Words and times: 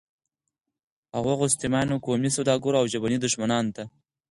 او 1.15 1.21
هغو 1.31 1.45
ستمیانو، 1.55 2.01
قومي 2.05 2.29
سوداګرو 2.37 2.79
او 2.81 2.85
ژبني 2.93 3.17
دښمنانو 3.21 3.73
ته 3.75 3.83